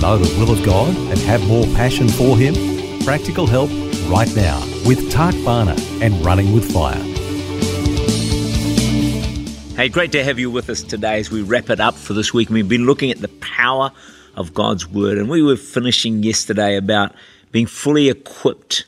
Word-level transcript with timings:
Know 0.00 0.16
the 0.16 0.38
will 0.38 0.52
of 0.52 0.64
God 0.64 0.96
and 0.96 1.18
have 1.20 1.44
more 1.48 1.64
passion 1.74 2.08
for 2.08 2.38
Him? 2.38 2.54
Practical 3.04 3.48
help 3.48 3.68
right 4.08 4.32
now 4.36 4.60
with 4.86 5.10
Tak 5.10 5.34
Bhana 5.44 5.74
and 6.00 6.24
Running 6.24 6.52
with 6.52 6.72
Fire. 6.72 6.94
Hey, 9.74 9.88
great 9.88 10.12
to 10.12 10.22
have 10.22 10.38
you 10.38 10.52
with 10.52 10.70
us 10.70 10.82
today 10.82 11.18
as 11.18 11.32
we 11.32 11.42
wrap 11.42 11.68
it 11.68 11.80
up 11.80 11.96
for 11.96 12.12
this 12.12 12.32
week. 12.32 12.48
We've 12.48 12.68
been 12.68 12.86
looking 12.86 13.10
at 13.10 13.20
the 13.20 13.28
power 13.40 13.90
of 14.36 14.54
God's 14.54 14.88
Word, 14.88 15.18
and 15.18 15.28
we 15.28 15.42
were 15.42 15.56
finishing 15.56 16.22
yesterday 16.22 16.76
about 16.76 17.12
being 17.50 17.66
fully 17.66 18.08
equipped 18.08 18.84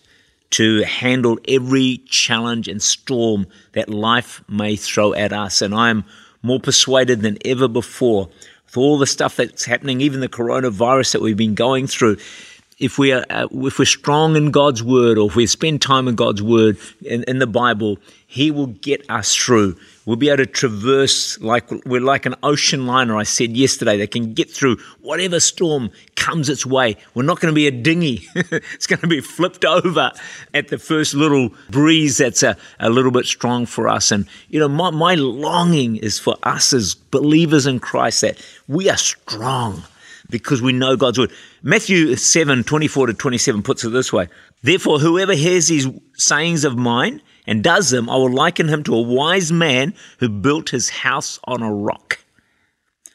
to 0.50 0.84
handle 0.84 1.40
every 1.48 2.02
challenge 2.06 2.68
and 2.68 2.80
storm 2.80 3.48
that 3.72 3.88
life 3.88 4.44
may 4.48 4.76
throw 4.76 5.12
at 5.14 5.32
us. 5.32 5.60
And 5.60 5.74
I'm 5.74 6.04
more 6.40 6.60
persuaded 6.60 7.22
than 7.22 7.36
ever 7.44 7.66
before 7.66 8.28
with 8.70 8.76
all 8.76 8.98
the 8.98 9.06
stuff 9.06 9.36
that's 9.36 9.64
happening, 9.64 10.00
even 10.00 10.20
the 10.20 10.28
coronavirus 10.28 11.12
that 11.12 11.22
we've 11.22 11.36
been 11.36 11.54
going 11.54 11.86
through, 11.86 12.16
if 12.78 12.98
we 12.98 13.12
are 13.12 13.24
uh, 13.28 13.46
if 13.52 13.78
we're 13.78 13.84
strong 13.84 14.36
in 14.36 14.50
God's 14.50 14.82
word 14.82 15.18
or 15.18 15.28
if 15.28 15.36
we 15.36 15.46
spend 15.46 15.82
time 15.82 16.08
in 16.08 16.14
God's 16.14 16.42
word 16.42 16.78
in, 17.04 17.24
in 17.24 17.38
the 17.38 17.46
Bible, 17.46 17.98
He 18.26 18.50
will 18.50 18.68
get 18.68 19.08
us 19.10 19.34
through. 19.34 19.76
We'll 20.10 20.16
be 20.16 20.28
able 20.28 20.38
to 20.38 20.46
traverse 20.46 21.40
like 21.40 21.70
we're 21.86 22.00
like 22.00 22.26
an 22.26 22.34
ocean 22.42 22.84
liner. 22.84 23.16
I 23.16 23.22
said 23.22 23.56
yesterday 23.56 23.96
that 23.98 24.10
can 24.10 24.34
get 24.34 24.50
through 24.50 24.78
whatever 25.02 25.38
storm 25.38 25.92
comes 26.16 26.48
its 26.48 26.66
way. 26.66 26.96
We're 27.14 27.22
not 27.22 27.38
going 27.38 27.52
to 27.52 27.54
be 27.54 27.68
a 27.68 27.70
dinghy. 27.70 28.26
it's 28.34 28.88
going 28.88 28.98
to 29.02 29.06
be 29.06 29.20
flipped 29.20 29.64
over 29.64 30.10
at 30.52 30.66
the 30.66 30.78
first 30.78 31.14
little 31.14 31.50
breeze 31.70 32.18
that's 32.18 32.42
a, 32.42 32.56
a 32.80 32.90
little 32.90 33.12
bit 33.12 33.24
strong 33.24 33.66
for 33.66 33.86
us. 33.88 34.10
And 34.10 34.26
you 34.48 34.58
know, 34.58 34.68
my, 34.68 34.90
my 34.90 35.14
longing 35.14 35.94
is 35.94 36.18
for 36.18 36.34
us 36.42 36.72
as 36.72 36.94
believers 36.96 37.68
in 37.68 37.78
Christ 37.78 38.22
that 38.22 38.44
we 38.66 38.90
are 38.90 38.96
strong 38.96 39.84
because 40.28 40.60
we 40.60 40.72
know 40.72 40.96
God's 40.96 41.20
word. 41.20 41.30
Matthew 41.62 42.16
7 42.16 42.64
24 42.64 43.06
to 43.06 43.14
27 43.14 43.62
puts 43.62 43.84
it 43.84 43.90
this 43.90 44.12
way 44.12 44.26
Therefore, 44.64 44.98
whoever 44.98 45.34
hears 45.34 45.68
these 45.68 45.86
sayings 46.14 46.64
of 46.64 46.76
mine 46.76 47.22
and 47.50 47.64
does 47.64 47.90
them, 47.90 48.08
I 48.08 48.14
will 48.14 48.32
liken 48.32 48.68
him 48.68 48.84
to 48.84 48.94
a 48.94 49.02
wise 49.02 49.50
man 49.50 49.92
who 50.20 50.28
built 50.28 50.70
his 50.70 50.88
house 50.88 51.40
on 51.42 51.64
a 51.64 51.74
rock. 51.74 52.20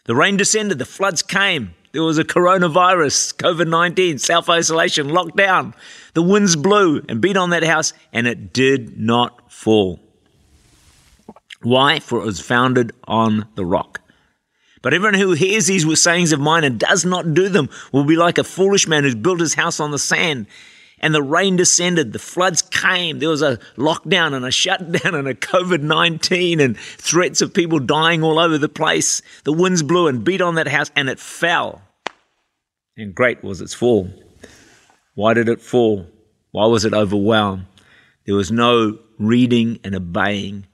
The 0.03 0.13
rain 0.13 0.35
descended, 0.35 0.77
the 0.77 0.85
floods 0.85 1.23
came. 1.23 1.73
There 1.93 2.03
was 2.03 2.17
a 2.17 2.25
coronavirus, 2.25 3.35
COVID 3.37 3.69
19, 3.69 4.17
self 4.17 4.49
isolation, 4.49 5.07
lockdown. 5.07 5.73
The 6.15 6.21
winds 6.21 6.57
blew 6.57 7.01
and 7.07 7.21
beat 7.21 7.37
on 7.37 7.51
that 7.51 7.63
house, 7.63 7.93
and 8.11 8.27
it 8.27 8.51
did 8.51 8.99
not 8.99 9.49
fall. 9.49 10.01
Why? 11.61 11.99
For 12.01 12.19
it 12.19 12.25
was 12.25 12.41
founded 12.41 12.91
on 13.05 13.47
the 13.55 13.65
rock. 13.65 14.01
But 14.81 14.93
everyone 14.93 15.17
who 15.17 15.31
hears 15.31 15.67
these 15.67 16.01
sayings 16.01 16.33
of 16.33 16.41
mine 16.41 16.65
and 16.65 16.77
does 16.77 17.05
not 17.05 17.33
do 17.33 17.47
them 17.47 17.69
will 17.93 18.03
be 18.03 18.17
like 18.17 18.37
a 18.37 18.43
foolish 18.43 18.85
man 18.85 19.05
who's 19.05 19.15
built 19.15 19.39
his 19.39 19.53
house 19.53 19.79
on 19.79 19.91
the 19.91 19.97
sand. 19.97 20.47
And 20.99 21.13
the 21.13 21.21
rain 21.21 21.55
descended, 21.55 22.13
the 22.13 22.19
floods 22.19 22.61
came, 22.61 23.19
there 23.19 23.29
was 23.29 23.41
a 23.41 23.59
lockdown 23.75 24.33
and 24.33 24.45
a 24.45 24.51
shutdown 24.51 25.13
and 25.13 25.27
a 25.27 25.33
COVID 25.33 25.81
19 25.81 26.59
and 26.59 26.77
threats 26.77 27.41
of 27.41 27.53
people 27.53 27.79
dying 27.79 28.23
all 28.23 28.39
over 28.39 28.57
the 28.57 28.69
place. 28.69 29.21
The 29.43 29.53
winds 29.53 29.83
blew 29.83 30.07
and 30.07 30.23
beat 30.23 30.41
on 30.41 30.55
that 30.55 30.67
house 30.67 30.91
and 30.95 31.09
it 31.09 31.19
fell. 31.19 31.81
And 32.97 33.13
great 33.13 33.43
was 33.43 33.61
its 33.61 33.73
fall. 33.73 34.09
Why 35.15 35.33
did 35.33 35.49
it 35.49 35.61
fall? 35.61 36.07
Why 36.51 36.67
was 36.67 36.85
it 36.85 36.93
overwhelmed? 36.93 37.65
There 38.25 38.35
was 38.35 38.51
no 38.51 38.97
reading 39.19 39.79
and 39.83 39.95
obeying 39.95 40.65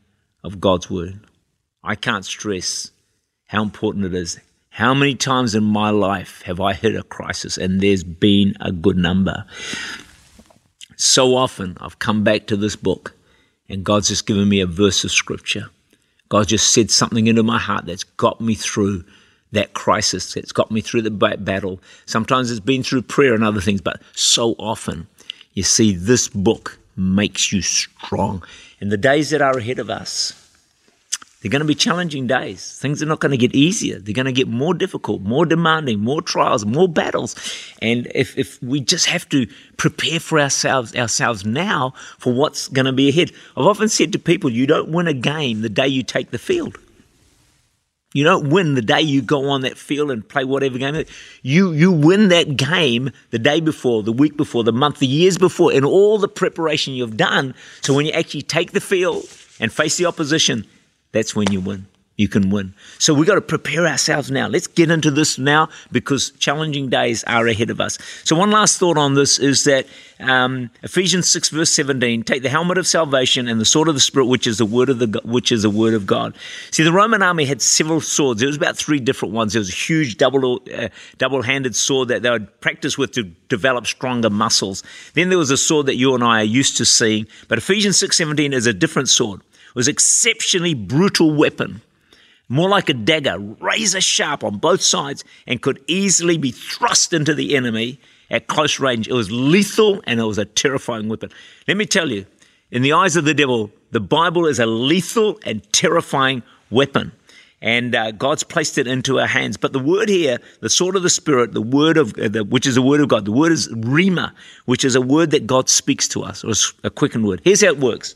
of 0.43 0.59
God's 0.59 0.89
word. 0.89 1.19
I 1.83 1.95
can't 1.95 2.25
stress 2.25 2.91
how 3.47 3.63
important 3.63 4.05
it 4.05 4.13
is. 4.13 4.39
How 4.69 4.93
many 4.93 5.15
times 5.15 5.55
in 5.55 5.63
my 5.63 5.89
life 5.89 6.41
have 6.43 6.61
I 6.61 6.73
hit 6.73 6.95
a 6.95 7.03
crisis 7.03 7.57
and 7.57 7.81
there's 7.81 8.03
been 8.03 8.55
a 8.61 8.71
good 8.71 8.97
number? 8.97 9.45
So 11.01 11.35
often 11.35 11.78
I've 11.81 11.97
come 11.97 12.23
back 12.23 12.45
to 12.45 12.56
this 12.56 12.75
book 12.75 13.16
and 13.67 13.84
God's 13.84 14.09
just 14.09 14.28
given 14.28 14.47
me 14.47 14.59
a 14.59 14.67
verse 14.67 15.03
of 15.03 15.12
scripture. 15.12 15.72
God 16.29 16.47
just 16.47 16.72
said 16.72 16.91
something 16.91 17.25
into 17.25 17.41
my 17.41 17.57
heart 17.57 17.88
that's 17.88 18.03
got 18.03 18.39
me 18.39 18.53
through 18.53 19.03
that 19.51 19.73
crisis, 19.73 20.35
that's 20.35 20.51
got 20.51 20.69
me 20.69 20.79
through 20.79 21.01
the 21.01 21.09
battle. 21.09 21.81
Sometimes 22.06 22.51
it's 22.51 22.59
been 22.59 22.84
through 22.84 23.01
prayer 23.01 23.34
and 23.34 23.44
other 23.44 23.61
things, 23.61 23.81
but 23.81 24.00
so 24.13 24.51
often, 24.59 25.07
you 25.53 25.63
see, 25.63 25.95
this 25.95 26.28
book 26.28 26.78
makes 26.95 27.51
you 27.51 27.63
strong. 27.63 28.44
In 28.79 28.90
the 28.90 28.95
days 28.95 29.31
that 29.31 29.41
are 29.41 29.57
ahead 29.57 29.79
of 29.79 29.90
us, 29.90 30.41
they're 31.41 31.50
going 31.50 31.62
to 31.62 31.68
be 31.68 31.75
challenging 31.75 32.28
days. 32.28 32.78
Things 32.78 33.02
are 33.02 33.07
not 33.07 33.19
going 33.19 33.31
to 33.31 33.38
get 33.38 33.56
easier. 33.56 33.97
They're 33.97 34.13
going 34.13 34.28
to 34.28 34.31
get 34.31 34.47
more 34.47 34.75
difficult, 34.75 35.24
more 35.24 35.46
demanding, 35.46 36.00
more 36.00 36.22
trials, 36.22 36.66
more 36.66 36.88
battles. 36.88 37.35
And 37.81 38.07
if, 38.13 38.38
if 38.38 38.62
we 38.62 38.79
just 38.79 39.07
have 39.07 39.28
to 39.29 39.47
prepare 39.78 40.19
for 40.19 40.40
ourselves 40.40 40.96
ourselves 40.96 41.44
now 41.44 41.94
for 42.19 42.31
what's 42.31 42.68
going 42.68 42.85
to 42.85 42.94
be 42.94 43.09
ahead. 43.09 43.31
I've 43.57 43.66
often 43.66 43.90
said 43.90 44.12
to 44.13 44.19
people, 44.19 44.52
you 44.52 44.68
don't 44.68 44.91
win 44.91 45.07
a 45.07 45.13
game 45.13 45.62
the 45.62 45.69
day 45.69 45.88
you 45.88 46.03
take 46.03 46.29
the 46.29 46.38
field. 46.38 46.78
You 48.13 48.25
don't 48.25 48.50
win 48.50 48.75
the 48.75 48.81
day 48.81 49.02
you 49.02 49.22
go 49.22 49.50
on 49.50 49.62
that 49.62 49.78
field 49.78 50.12
and 50.12 50.28
play 50.28 50.44
whatever 50.44 50.78
game. 50.78 51.06
You 51.41 51.72
you 51.72 51.91
win 51.91 52.28
that 52.28 52.58
game 52.58 53.12
the 53.29 53.40
day 53.40 53.62
before, 53.62 54.03
the 54.03 54.12
week 54.12 54.35
before, 54.35 54.66
the 54.66 54.73
month, 54.73 55.00
the 55.00 55.08
years 55.08 55.38
before, 55.38 55.72
and 55.72 55.85
all 55.85 56.18
the 56.18 56.28
preparation 56.28 56.94
you've 56.94 57.16
done. 57.16 57.56
So 57.81 57.94
when 57.94 58.06
you 58.06 58.12
actually 58.12 58.41
take 58.41 58.73
the 58.73 58.81
field 58.81 59.23
and 59.62 59.72
face 59.72 59.96
the 59.96 60.06
opposition, 60.06 60.68
that's 61.11 61.35
when 61.35 61.51
you 61.51 61.59
win. 61.59 61.88
You 62.22 62.27
can 62.27 62.51
win. 62.51 62.75
So 62.99 63.16
we've 63.16 63.25
got 63.25 63.35
to 63.35 63.41
prepare 63.41 63.88
ourselves 63.88 64.29
now. 64.29 64.47
Let's 64.47 64.67
get 64.67 64.91
into 64.91 65.09
this 65.09 65.39
now 65.39 65.69
because 65.91 66.29
challenging 66.31 66.88
days 66.88 67.23
are 67.23 67.47
ahead 67.47 67.72
of 67.72 67.81
us. 67.81 67.97
So, 68.25 68.35
one 68.35 68.51
last 68.51 68.77
thought 68.77 68.95
on 68.95 69.16
this 69.16 69.39
is 69.39 69.63
that 69.63 69.88
um, 70.19 70.69
Ephesians 70.83 71.27
6, 71.31 71.49
verse 71.49 71.73
17 71.73 72.22
take 72.22 72.44
the 72.44 72.49
helmet 72.49 72.77
of 72.77 72.85
salvation 72.85 73.47
and 73.47 73.59
the 73.59 73.66
sword 73.66 73.88
of 73.88 73.95
the 73.95 73.99
Spirit, 73.99 74.25
which 74.25 74.45
is 74.45 74.59
the 74.59 74.67
word 74.67 74.89
of, 74.89 74.99
the, 74.99 75.19
which 75.23 75.51
is 75.51 75.63
the 75.63 75.69
word 75.72 75.95
of 75.95 76.05
God. 76.05 76.35
See, 76.69 76.83
the 76.83 76.91
Roman 76.91 77.23
army 77.23 77.45
had 77.45 77.59
several 77.59 78.01
swords. 78.01 78.39
There 78.39 78.47
was 78.47 78.57
about 78.57 78.78
three 78.78 78.99
different 78.99 79.33
ones. 79.33 79.53
There 79.53 79.61
was 79.61 79.69
a 79.69 79.75
huge 79.75 80.17
double, 80.17 80.61
uh, 80.72 80.89
double 81.17 81.41
handed 81.41 81.75
sword 81.75 82.09
that 82.09 82.22
they 82.22 82.29
would 82.29 82.61
practice 82.61 82.99
with 82.99 83.13
to 83.13 83.23
develop 83.23 83.88
stronger 83.88 84.29
muscles. 84.29 84.83
Then 85.16 85.29
there 85.29 85.39
was 85.39 85.49
a 85.49 85.57
sword 85.57 85.88
that 85.88 85.95
you 85.95 86.13
and 86.13 86.23
I 86.23 86.41
are 86.41 86.43
used 86.43 86.78
to 86.78 86.85
seeing. 86.85 87.25
But 87.47 87.57
Ephesians 87.57 87.97
6, 87.97 88.16
17 88.16 88.53
is 88.53 88.67
a 88.67 88.73
different 88.73 89.09
sword 89.09 89.41
was 89.75 89.87
exceptionally 89.87 90.73
brutal 90.73 91.33
weapon, 91.33 91.81
more 92.49 92.69
like 92.69 92.89
a 92.89 92.93
dagger, 92.93 93.39
razor 93.39 94.01
sharp 94.01 94.43
on 94.43 94.57
both 94.57 94.81
sides, 94.81 95.23
and 95.47 95.61
could 95.61 95.83
easily 95.87 96.37
be 96.37 96.51
thrust 96.51 97.13
into 97.13 97.33
the 97.33 97.55
enemy 97.55 97.99
at 98.29 98.47
close 98.47 98.79
range. 98.79 99.07
It 99.07 99.13
was 99.13 99.31
lethal 99.31 100.01
and 100.05 100.19
it 100.19 100.23
was 100.23 100.37
a 100.37 100.45
terrifying 100.45 101.09
weapon. 101.09 101.29
Let 101.67 101.77
me 101.77 101.85
tell 101.85 102.11
you, 102.11 102.25
in 102.71 102.81
the 102.81 102.93
eyes 102.93 103.15
of 103.15 103.25
the 103.25 103.33
devil, 103.33 103.71
the 103.91 103.99
Bible 103.99 104.45
is 104.45 104.59
a 104.59 104.65
lethal 104.65 105.39
and 105.45 105.61
terrifying 105.73 106.43
weapon. 106.69 107.11
And 107.61 107.93
uh, 107.93 108.11
God's 108.11 108.43
placed 108.43 108.79
it 108.79 108.87
into 108.87 109.19
our 109.19 109.27
hands. 109.27 109.55
But 109.55 109.71
the 109.71 109.79
word 109.79 110.09
here, 110.09 110.39
the 110.61 110.69
sword 110.69 110.95
of 110.95 111.03
the 111.03 111.11
Spirit, 111.11 111.53
the 111.53 111.61
word 111.61 111.97
of, 111.97 112.17
uh, 112.17 112.27
the, 112.27 112.43
which 112.43 112.65
is 112.65 112.75
the 112.75 112.81
word 112.81 113.01
of 113.01 113.07
God, 113.07 113.25
the 113.25 113.31
word 113.31 113.51
is 113.51 113.67
rhema, 113.67 114.34
which 114.66 114.84
is 114.84 114.96
a 114.96 115.01
word 115.01 115.29
that 115.31 115.46
God 115.46 115.69
speaks 115.69 116.07
to 116.07 116.23
us, 116.23 116.43
or 116.43 116.53
a 116.84 116.90
quickened 116.90 117.28
word. 117.28 117.41
Here's 117.43 117.61
how 117.61 117.67
it 117.67 117.78
works. 117.78 118.16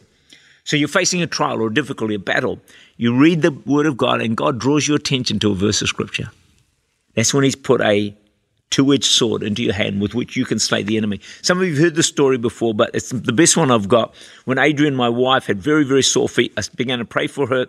So 0.66 0.76
you're 0.76 0.88
facing 0.88 1.22
a 1.22 1.28
trial 1.28 1.62
or 1.62 1.68
a 1.68 1.74
difficulty, 1.74 2.16
a 2.16 2.20
battle. 2.20 2.60
You 2.98 3.16
read 3.16 3.44
the 3.44 3.52
Word 3.52 3.86
of 3.86 3.98
God, 3.98 4.20
and 4.20 4.36
God 4.36 4.60
draws 4.60 4.88
your 4.88 4.98
attention 4.98 5.40
to 5.40 5.52
a 5.52 5.56
verse 5.56 5.82
of 5.82 5.88
Scripture. 5.88 6.32
That's 7.14 7.34
when 7.34 7.44
He's 7.44 7.56
put 7.56 7.82
a 7.82 8.16
two 8.72 8.92
edged 8.92 9.06
sword 9.06 9.44
into 9.44 9.64
your 9.64 9.74
hand 9.74 10.02
with 10.02 10.16
which 10.16 10.36
you 10.36 10.44
can 10.44 10.58
slay 10.58 10.82
the 10.82 10.98
enemy. 10.98 11.22
Some 11.44 11.60
of 11.60 11.68
you 11.68 11.76
have 11.76 11.84
heard 11.84 11.96
the 11.96 12.04
story 12.04 12.38
before, 12.38 12.74
but 12.74 12.90
it's 12.96 13.12
the 13.12 13.32
best 13.32 13.56
one 13.56 13.70
I've 13.70 13.88
got. 13.88 14.16
When 14.46 14.58
Adrienne, 14.58 14.96
my 14.96 15.08
wife, 15.08 15.46
had 15.46 15.62
very, 15.62 15.86
very 15.86 16.02
sore 16.02 16.28
feet, 16.28 16.52
I 16.58 16.64
began 16.76 16.98
to 17.00 17.06
pray 17.06 17.28
for 17.28 17.48
her. 17.48 17.68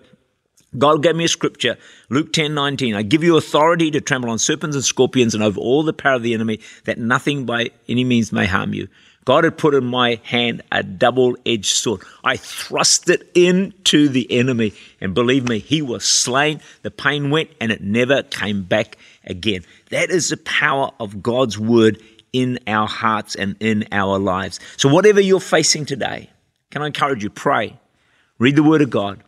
God 0.79 1.03
gave 1.03 1.17
me 1.17 1.25
a 1.25 1.29
scripture, 1.29 1.77
Luke 2.09 2.33
10 2.33 2.55
19. 2.55 2.95
I 2.95 3.03
give 3.03 3.23
you 3.23 3.37
authority 3.37 3.91
to 3.91 4.01
trample 4.01 4.31
on 4.31 4.39
serpents 4.39 4.75
and 4.75 4.85
scorpions 4.85 5.35
and 5.35 5.45
over 5.45 5.61
all 5.61 5.83
the 5.83 5.93
power 5.93 6.15
of 6.15 6.23
the 6.23 6.35
enemy, 6.35 6.61
that 6.85 6.99
nothing 6.99 7.45
by 7.45 7.71
any 7.89 8.05
means 8.05 8.33
may 8.33 8.47
harm 8.47 8.73
you. 8.73 8.89
God 9.27 9.43
had 9.43 9.59
put 9.59 9.75
in 9.75 9.85
my 9.85 10.21
hand 10.23 10.63
a 10.71 10.85
double 10.85 11.37
edged 11.45 11.75
sword. 11.75 12.03
I 12.23 12.37
thrust 12.37 13.11
it 13.11 13.29
into 13.35 14.09
the 14.09 14.31
enemy, 14.31 14.73
and 15.01 15.15
believe 15.15 15.49
me, 15.49 15.59
he 15.59 15.83
was 15.83 16.05
slain. 16.05 16.61
The 16.83 16.93
pain 16.93 17.31
went, 17.31 17.51
and 17.61 17.73
it 17.73 17.83
never 17.83 18.23
came 18.23 18.63
back 18.63 18.97
again. 19.25 19.65
That 19.91 20.11
is 20.11 20.29
the 20.29 20.37
power 20.37 20.93
of 21.01 21.25
God's 21.25 21.59
word 21.59 22.01
in 22.33 22.61
our 22.69 22.87
hearts 22.87 23.35
and 23.35 23.57
in 23.59 23.89
our 23.91 24.17
lives. 24.17 24.61
So, 24.77 24.89
whatever 24.89 25.21
you're 25.21 25.41
facing 25.41 25.87
today, 25.87 26.31
can 26.71 26.83
I 26.83 26.87
encourage 26.87 27.25
you? 27.25 27.31
Pray, 27.31 27.77
read 28.39 28.55
the 28.55 28.63
word 28.63 28.81
of 28.81 28.91
God. 28.91 29.21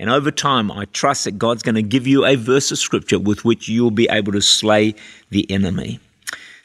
And 0.00 0.10
over 0.10 0.32
time, 0.32 0.72
I 0.72 0.86
trust 0.86 1.24
that 1.24 1.38
God's 1.38 1.62
going 1.62 1.76
to 1.76 1.82
give 1.82 2.08
you 2.08 2.24
a 2.24 2.34
verse 2.34 2.72
of 2.72 2.78
scripture 2.78 3.20
with 3.20 3.44
which 3.44 3.68
you'll 3.68 3.92
be 3.92 4.08
able 4.10 4.32
to 4.32 4.42
slay 4.42 4.96
the 5.30 5.48
enemy. 5.48 6.00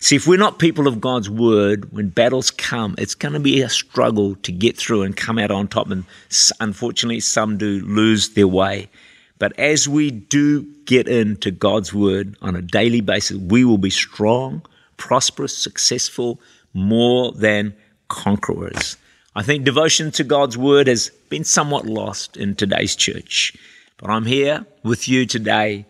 See, 0.02 0.16
if 0.16 0.26
we're 0.28 0.38
not 0.38 0.60
people 0.60 0.88
of 0.88 1.02
God's 1.02 1.30
word, 1.30 1.92
when 1.92 2.08
battles 2.08 2.52
come, 2.52 2.96
it's 2.98 3.16
going 3.16 3.34
to 3.34 3.40
be 3.40 3.62
a 3.62 3.68
struggle 3.68 4.36
to 4.36 4.52
get 4.54 4.78
through 4.78 5.02
and 5.02 5.16
come 5.16 5.38
out 5.38 5.52
on 5.52 5.68
top. 5.68 5.90
And 5.90 6.06
unfortunately, 6.62 7.20
some 7.20 7.58
do 7.58 7.82
lose 7.82 8.30
their 8.30 8.48
way. 8.48 8.88
But 9.40 9.60
as 9.60 9.90
we 9.90 10.10
do 10.10 10.64
get 10.86 11.10
into 11.10 11.52
God's 11.52 11.94
word 11.94 12.38
on 12.42 12.56
a 12.56 12.62
daily 12.62 13.02
basis, 13.02 13.38
we 13.38 13.66
will 13.66 13.78
be 13.78 13.90
strong, 13.90 14.62
prosperous, 14.96 15.58
successful, 15.58 16.40
more 16.74 17.34
than 17.34 17.76
conquerors. 18.08 18.96
I 19.36 19.44
think 19.44 19.66
devotion 19.66 20.12
to 20.12 20.24
God's 20.24 20.58
word 20.58 20.88
has 20.88 21.10
been 21.28 21.44
somewhat 21.44 21.86
lost 21.86 22.38
in 22.38 22.56
today's 22.56 22.96
church. 22.96 23.54
But 23.98 24.10
I'm 24.10 24.26
here 24.26 24.66
with 24.82 25.10
you 25.10 25.26
today 25.26 25.86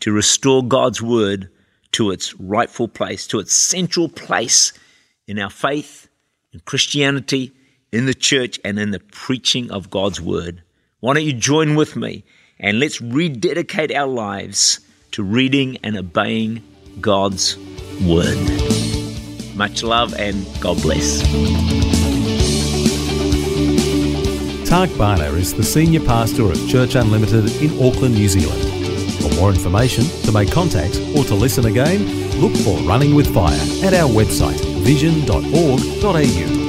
to 0.00 0.12
restore 0.12 0.62
God's 0.62 1.00
word 1.00 1.48
to 1.94 2.10
its 2.10 2.34
rightful 2.40 2.88
place, 2.88 3.26
to 3.28 3.38
its 3.38 3.52
central 3.52 4.08
place 4.08 4.72
in 5.26 5.38
our 5.38 5.50
faith, 5.50 6.08
in 6.52 6.60
Christianity, 6.60 7.52
in 7.92 8.06
the 8.06 8.14
church, 8.14 8.58
and 8.64 8.78
in 8.78 8.90
the 8.90 9.00
preaching 9.00 9.70
of 9.70 9.90
God's 9.90 10.20
word. 10.20 10.62
Why 11.00 11.14
don't 11.14 11.24
you 11.24 11.32
join 11.32 11.76
with 11.76 11.96
me 11.96 12.24
and 12.58 12.80
let's 12.80 13.00
rededicate 13.00 13.94
our 13.94 14.08
lives 14.08 14.80
to 15.12 15.22
reading 15.22 15.78
and 15.84 15.96
obeying 15.96 16.62
God's 17.00 17.56
word. 18.02 18.38
Much 19.54 19.84
love 19.84 20.14
and 20.14 20.44
God 20.60 20.80
bless. 20.82 21.22
Tak 24.68 24.90
Bhana 24.98 25.30
is 25.36 25.54
the 25.54 25.62
Senior 25.62 26.00
Pastor 26.00 26.50
of 26.50 26.68
Church 26.68 26.96
Unlimited 26.96 27.54
in 27.62 27.70
Auckland, 27.80 28.14
New 28.14 28.28
Zealand. 28.28 28.73
For 29.24 29.34
more 29.36 29.48
information, 29.48 30.04
to 30.24 30.32
make 30.32 30.50
contact, 30.52 31.00
or 31.16 31.24
to 31.24 31.34
listen 31.34 31.64
again, 31.64 32.04
look 32.42 32.54
for 32.58 32.76
Running 32.80 33.14
with 33.14 33.32
Fire 33.32 33.58
at 33.82 33.94
our 33.94 34.10
website 34.10 34.60
vision.org.au. 34.84 36.63